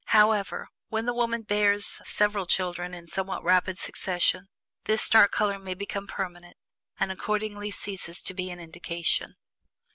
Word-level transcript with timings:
However, 0.07 0.69
when 0.89 1.05
the 1.05 1.13
woman 1.13 1.43
bears 1.43 2.01
several 2.03 2.47
children 2.47 2.91
in 2.95 3.05
somewhat 3.05 3.43
rapid 3.43 3.77
succession, 3.77 4.49
this 4.85 5.07
dark 5.07 5.31
color 5.31 5.59
may 5.59 5.75
become 5.75 6.07
permanent 6.07 6.57
and 6.99 7.11
accordingly 7.11 7.69
ceases 7.69 8.23
to 8.23 8.33
be 8.33 8.49
an 8.49 8.59
indication. 8.59 9.35